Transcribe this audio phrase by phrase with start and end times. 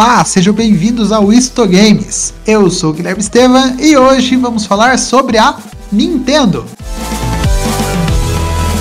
[0.00, 2.32] Olá, sejam bem-vindos ao Isto Games.
[2.46, 5.56] Eu sou o Guilherme Estevam e hoje vamos falar sobre a
[5.90, 6.64] Nintendo.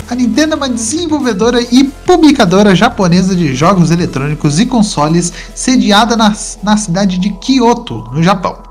[0.08, 6.36] A Nintendo é uma desenvolvedora e publicadora japonesa de jogos eletrônicos e consoles sediada na,
[6.62, 8.67] na cidade de Kyoto, no Japão.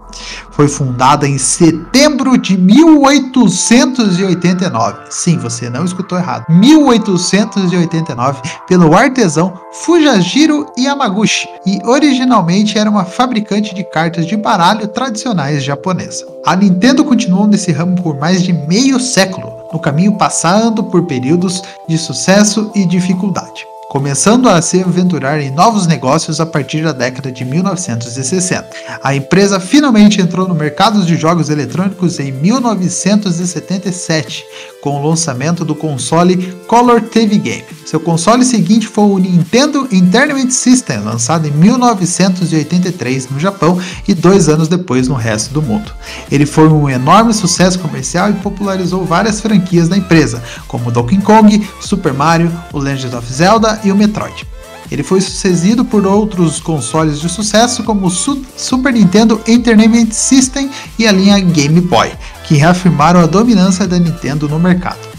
[0.51, 4.98] Foi fundada em setembro de 1889.
[5.10, 6.46] Sim, você não escutou errado.
[6.48, 9.52] 1889 pelo artesão
[9.84, 16.27] Fujajiro Yamaguchi e originalmente era uma fabricante de cartas de baralho tradicionais japonesa.
[16.46, 21.62] A Nintendo continuou nesse ramo por mais de meio século, no caminho passando por períodos
[21.88, 27.32] de sucesso e dificuldade começando a se aventurar em novos negócios a partir da década
[27.32, 28.68] de 1960.
[29.02, 34.45] A empresa finalmente entrou no mercado de jogos eletrônicos em 1977,
[34.87, 37.65] com o lançamento do console Color TV Game.
[37.84, 44.48] Seu console seguinte foi o Nintendo Entertainment System, lançado em 1983 no Japão e dois
[44.48, 45.93] anos depois no resto do mundo.
[46.30, 51.68] Ele foi um enorme sucesso comercial e popularizou várias franquias da empresa, como Donkey Kong,
[51.80, 54.46] Super Mario, o Legend of Zelda e o Metroid.
[54.88, 61.09] Ele foi sucedido por outros consoles de sucesso como o Super Nintendo Entertainment System e
[61.09, 62.12] a linha Game Boy,
[62.47, 65.16] que reafirmaram a dominância da Nintendo no mercado.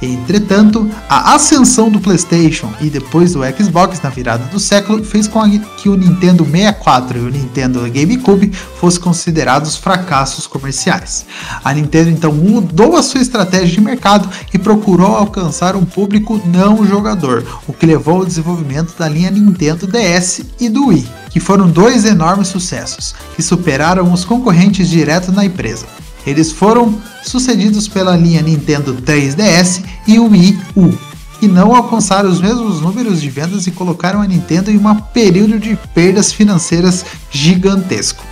[0.00, 5.44] Entretanto, a ascensão do PlayStation e depois do Xbox na virada do século fez com
[5.78, 11.26] que o Nintendo 64 e o Nintendo GameCube fossem considerados fracassos comerciais.
[11.64, 16.86] A Nintendo então mudou a sua estratégia de mercado e procurou alcançar um público não
[16.86, 21.68] jogador, o que levou ao desenvolvimento da linha Nintendo DS e do Wii, que foram
[21.68, 26.03] dois enormes sucessos, que superaram os concorrentes direto na empresa.
[26.26, 30.92] Eles foram sucedidos pela linha Nintendo 3DS e Wii U,
[31.38, 35.58] que não alcançaram os mesmos números de vendas e colocaram a Nintendo em um período
[35.58, 38.24] de perdas financeiras gigantesco.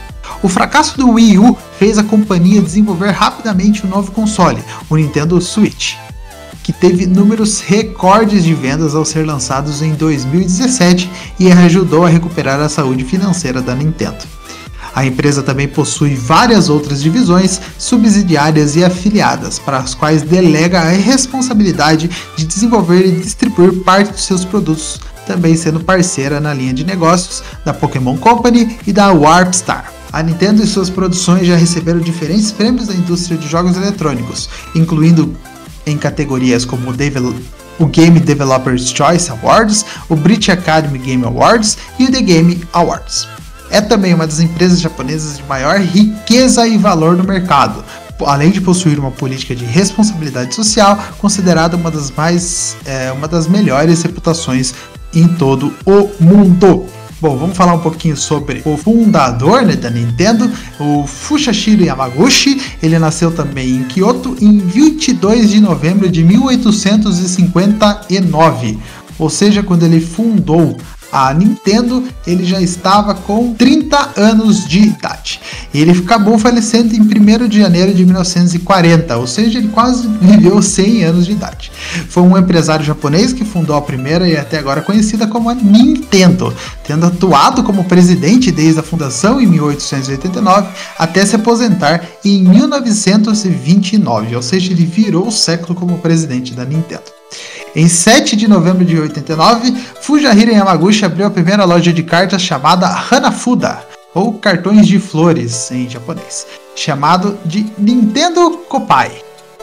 [0.42, 5.40] O fracasso do Wii U fez a companhia desenvolver rapidamente um novo console, o Nintendo
[5.40, 5.94] Switch,
[6.62, 12.60] que teve números recordes de vendas ao ser lançados em 2017 e ajudou a recuperar
[12.60, 14.24] a saúde financeira da Nintendo.
[14.94, 20.90] A empresa também possui várias outras divisões, subsidiárias e afiliadas, para as quais delega a
[20.90, 26.84] responsabilidade de desenvolver e distribuir parte dos seus produtos, também sendo parceira na linha de
[26.84, 29.90] negócios da Pokémon Company e da Warp Star.
[30.12, 35.34] A Nintendo e suas produções já receberam diferentes prêmios da indústria de jogos eletrônicos, incluindo
[35.86, 36.92] em categorias como
[37.78, 43.26] o Game Developers Choice Awards, o British Academy Game Awards e o The Game Awards
[43.72, 47.82] é também uma das empresas japonesas de maior riqueza e valor no mercado,
[48.26, 53.48] além de possuir uma política de responsabilidade social considerada uma das mais é, uma das
[53.48, 54.74] melhores reputações
[55.14, 56.84] em todo o mundo.
[57.20, 62.60] Bom, vamos falar um pouquinho sobre o fundador né, da Nintendo, o Fushashiro Yamaguchi.
[62.82, 68.78] Ele nasceu também em Kyoto em 22 de novembro de 1859.
[69.18, 70.76] Ou seja, quando ele fundou
[71.12, 75.40] a Nintendo, ele já estava com 30 anos de idade.
[75.74, 81.04] Ele acabou falecendo em 1 de janeiro de 1940, ou seja, ele quase viveu 100
[81.04, 81.70] anos de idade.
[82.08, 86.54] Foi um empresário japonês que fundou a primeira e até agora conhecida como a Nintendo,
[86.86, 90.68] tendo atuado como presidente desde a fundação em 1889
[90.98, 97.02] até se aposentar em 1929, ou seja, ele virou o século como presidente da Nintendo.
[97.74, 102.86] Em 7 de novembro de 89, Fujihiro Yamaguchi abriu a primeira loja de cartas chamada
[102.86, 103.82] Hanafuda,
[104.14, 106.46] ou cartões de flores em japonês,
[106.76, 109.10] chamado de Nintendo Kopai.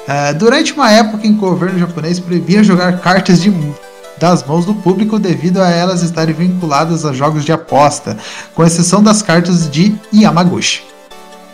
[0.08, 3.54] Uh, durante uma época em que o governo japonês proibia jogar cartas de,
[4.18, 8.18] das mãos do público devido a elas estarem vinculadas a jogos de aposta,
[8.56, 10.82] com exceção das cartas de Yamaguchi.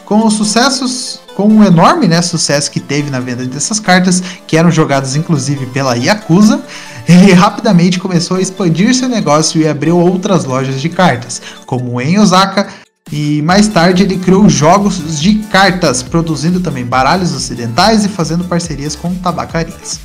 [0.06, 4.57] Com os sucessos com um enorme né, sucesso que teve na venda dessas cartas, que
[4.57, 6.62] eram jogadas inclusive pela Yakuza,
[7.07, 12.18] ele rapidamente começou a expandir seu negócio e abriu outras lojas de cartas, como em
[12.18, 12.68] Osaka,
[13.12, 18.96] e mais tarde ele criou jogos de cartas, produzindo também baralhos ocidentais e fazendo parcerias
[18.96, 20.00] com tabacarias.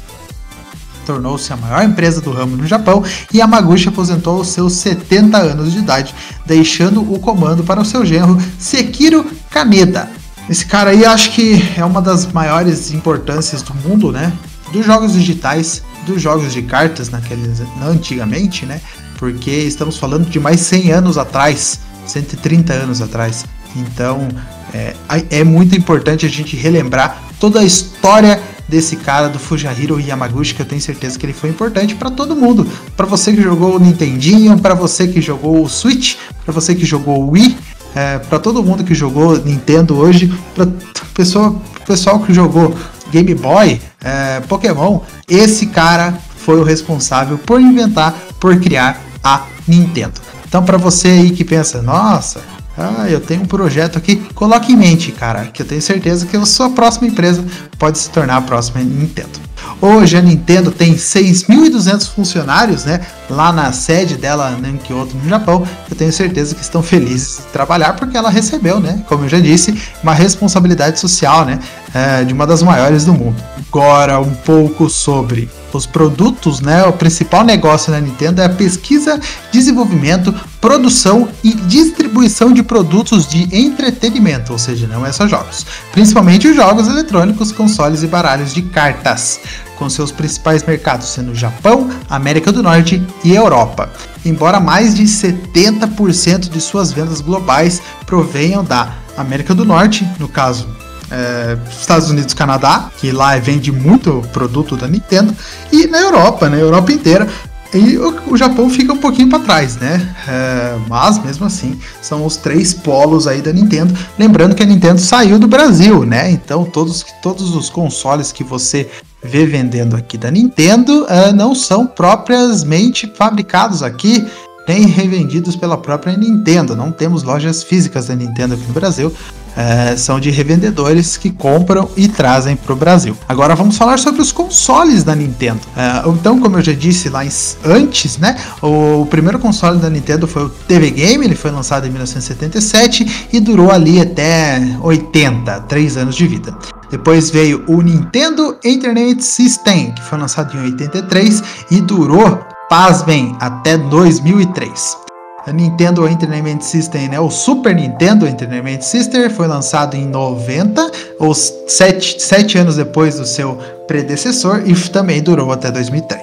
[1.11, 3.03] Tornou-se a maior empresa do ramo no Japão
[3.33, 6.15] e Yamaguchi aposentou aos seus 70 anos de idade,
[6.47, 10.09] deixando o comando para o seu genro Sekiro Kaneda,
[10.49, 14.33] esse cara aí acho que é uma das maiores importâncias do mundo, né?
[14.73, 18.81] Dos jogos digitais, dos jogos de cartas naqueles, antigamente, né?
[19.19, 23.45] Porque estamos falando de mais 100 anos atrás, 130 anos atrás.
[23.75, 24.29] Então
[24.73, 24.95] é,
[25.31, 30.63] é muito importante a gente relembrar toda a história desse cara do Fujihiro Yamaguchi, que
[30.63, 32.67] eu tenho certeza que ele foi importante para todo mundo.
[32.97, 36.15] Para você que jogou o Nintendinho, para você que jogou o Switch,
[36.45, 37.59] para você que jogou o Wii,
[37.95, 40.69] é, para todo mundo que jogou Nintendo hoje, para
[41.13, 42.75] pessoa, pessoal que jogou
[43.11, 50.21] Game Boy, é, Pokémon, esse cara foi o responsável por inventar, por criar a Nintendo.
[50.49, 52.41] Então, para você aí que pensa, nossa,
[52.81, 56.37] ah, eu tenho um projeto aqui, coloque em mente, cara, que eu tenho certeza que
[56.37, 57.45] a sua próxima empresa
[57.79, 59.39] pode se tornar a próxima Nintendo.
[59.83, 63.01] Hoje a Nintendo tem 6.200 funcionários, né?
[63.29, 65.67] Lá na sede dela em Kyoto, no Japão.
[65.89, 69.03] Eu tenho certeza que estão felizes de trabalhar porque ela recebeu, né?
[69.09, 71.59] Como eu já disse, uma responsabilidade social, né?
[71.95, 73.43] É, de uma das maiores do mundo.
[73.69, 76.85] Agora um pouco sobre os produtos, né?
[76.85, 79.21] O principal negócio da Nintendo é a pesquisa,
[79.53, 85.67] desenvolvimento, produção e distribuição de produtos de entretenimento, ou seja, não é só jogos.
[85.93, 89.41] Principalmente os jogos eletrônicos, consoles e baralhos de cartas,
[89.77, 93.91] com seus principais mercados sendo Japão, América do Norte e Europa.
[94.25, 100.69] Embora mais de 70% de suas vendas globais provenham da América do Norte, no caso
[101.11, 105.35] é, Estados Unidos, Canadá, que lá vende muito produto da Nintendo,
[105.73, 107.29] e na Europa, na Europa inteira.
[107.73, 110.15] E o, o Japão fica um pouquinho para trás, né?
[110.27, 113.95] É, mas mesmo assim, são os três polos aí da Nintendo.
[114.19, 116.31] Lembrando que a Nintendo saiu do Brasil, né?
[116.33, 118.91] Então todos, todos os consoles que você
[119.23, 124.27] vê vendendo aqui da Nintendo uh, não são propriamente fabricados aqui
[124.67, 126.77] nem revendidos pela própria Nintendo.
[126.77, 129.13] Não temos lojas físicas da Nintendo aqui no Brasil
[129.57, 133.17] é, são de revendedores que compram e trazem para o Brasil.
[133.29, 135.61] Agora vamos falar sobre os consoles da Nintendo.
[135.77, 137.21] É, então, como eu já disse lá
[137.65, 141.87] antes, né, o, o, primeiro console da Nintendo foi o TV Game, ele foi lançado
[141.87, 146.57] em 1977 e durou ali até 80, 3 anos de vida.
[146.91, 153.77] Depois veio o Nintendo Entertainment System, que foi lançado em 83 e durou, pasmem, até
[153.79, 155.10] 2003 a
[155.53, 157.21] Nintendo Entertainment System, né?
[157.21, 163.27] O Super Nintendo Entertainment System foi lançado em 90, ou sete, sete anos depois do
[163.27, 166.21] seu predecessor, e também durou até 2003.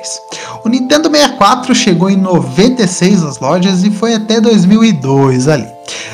[0.63, 5.68] O Nintendo 64 chegou em 96 nas lojas e foi até 2002 ali.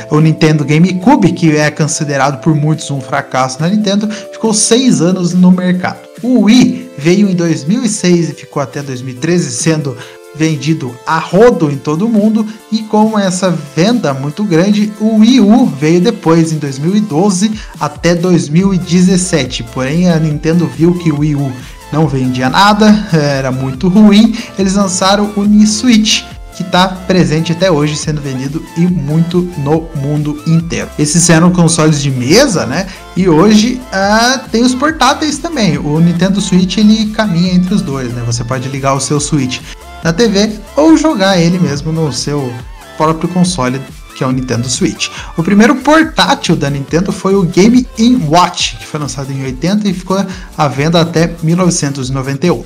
[0.09, 5.33] O Nintendo GameCube, que é considerado por muitos um fracasso na Nintendo, ficou seis anos
[5.33, 5.99] no mercado.
[6.21, 9.97] O Wii veio em 2006 e ficou até 2013 sendo
[10.35, 15.39] vendido a rodo em todo o mundo e com essa venda muito grande, o Wii
[15.41, 19.63] U veio depois em 2012 até 2017.
[19.73, 21.51] Porém, a Nintendo viu que o Wii U
[21.91, 26.23] não vendia nada, era muito ruim, eles lançaram o Nintendo Switch,
[26.55, 30.89] que está presente até hoje, sendo vendido e muito no mundo inteiro.
[30.99, 32.87] Esses eram consoles de mesa, né?
[33.15, 35.77] E hoje uh, tem os portáteis também.
[35.77, 38.21] O Nintendo Switch ele caminha entre os dois, né?
[38.25, 39.61] Você pode ligar o seu Switch
[40.03, 42.51] na TV ou jogar ele mesmo no seu
[42.97, 43.79] próprio console
[44.13, 45.09] que é o Nintendo Switch.
[45.35, 47.85] O primeiro portátil da Nintendo foi o Game
[48.27, 50.23] Watch, que foi lançado em 80 e ficou
[50.57, 52.63] à venda até 1991.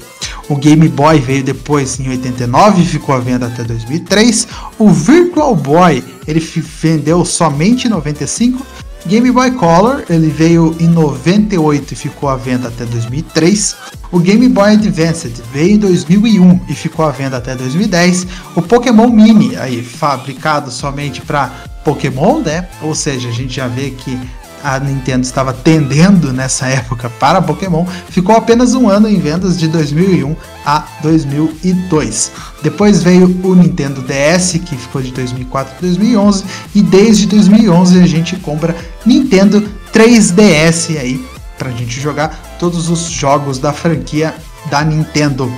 [0.49, 4.47] O Game Boy veio depois em 89 e ficou à venda até 2003.
[4.77, 8.65] O Virtual Boy ele vendeu somente em 95
[9.07, 13.75] Game Boy Color, ele veio em 98 e ficou à venda até 2003.
[14.11, 18.27] O Game Boy Advance veio em 2001 e ficou à venda até 2010.
[18.53, 21.47] O Pokémon Mini, aí fabricado somente para
[21.85, 22.67] Pokémon, né?
[22.81, 24.19] Ou seja, a gente já vê que
[24.63, 29.67] a Nintendo estava tendendo nessa época para Pokémon, ficou apenas um ano em vendas de
[29.69, 32.31] 2001 a 2002.
[32.61, 36.43] Depois veio o Nintendo DS, que ficou de 2004 a 2011,
[36.75, 38.75] e desde 2011 a gente compra
[39.07, 41.25] Nintendo 3DS aí
[41.57, 44.35] para a gente jogar todos os jogos da franquia
[44.69, 45.51] da Nintendo.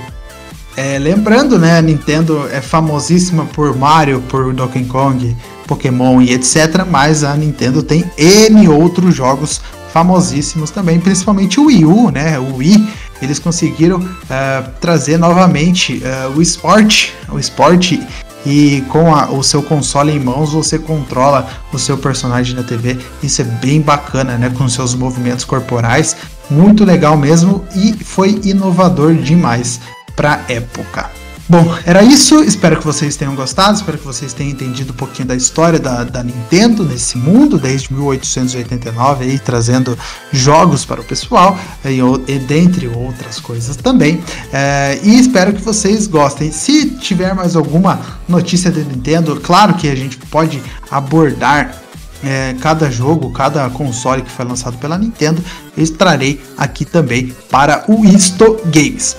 [0.76, 6.86] É, lembrando, né, a Nintendo é famosíssima por Mario, por Donkey Kong, Pokémon e etc.
[6.88, 9.60] Mas a Nintendo tem N outros jogos
[9.92, 12.38] famosíssimos também, principalmente o Wii U, né?
[12.38, 12.88] O Wii,
[13.20, 18.00] eles conseguiram uh, trazer novamente uh, o esporte, o esporte
[18.44, 22.98] e com a, o seu console em mãos você controla o seu personagem na TV.
[23.22, 24.50] Isso é bem bacana, né?
[24.50, 26.16] Com seus movimentos corporais,
[26.50, 29.80] muito legal mesmo e foi inovador demais
[30.16, 31.19] para época.
[31.50, 32.44] Bom, era isso.
[32.44, 33.76] Espero que vocês tenham gostado.
[33.76, 37.92] Espero que vocês tenham entendido um pouquinho da história da, da Nintendo nesse mundo, desde
[37.92, 39.98] 1889, aí, trazendo
[40.30, 41.98] jogos para o pessoal, e,
[42.32, 44.22] e dentre outras coisas também.
[44.52, 46.52] É, e espero que vocês gostem.
[46.52, 51.74] Se tiver mais alguma notícia da Nintendo, claro que a gente pode abordar
[52.22, 55.42] é, cada jogo, cada console que foi lançado pela Nintendo,
[55.76, 59.16] eu trarei aqui também para o Isto Games.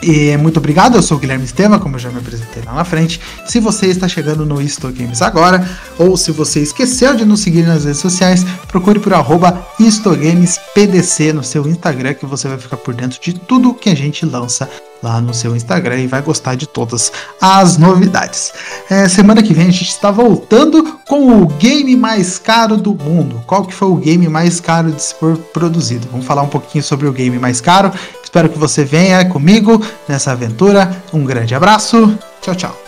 [0.00, 2.84] E muito obrigado, eu sou o Guilherme Estevam, como eu já me apresentei lá na
[2.84, 3.20] frente.
[3.46, 7.66] Se você está chegando no Isto Games agora, ou se você esqueceu de nos seguir
[7.66, 12.94] nas redes sociais, procure por arroba IstoGamesPDC no seu Instagram, que você vai ficar por
[12.94, 14.70] dentro de tudo que a gente lança
[15.02, 18.52] lá no seu Instagram e vai gostar de todas as novidades.
[18.90, 23.42] É, semana que vem a gente está voltando com o game mais caro do mundo.
[23.46, 25.16] Qual que foi o game mais caro de ser
[25.52, 26.08] produzido?
[26.10, 27.92] Vamos falar um pouquinho sobre o game mais caro.
[28.22, 31.02] Espero que você venha comigo nessa aventura.
[31.12, 32.18] Um grande abraço.
[32.40, 32.87] Tchau, tchau.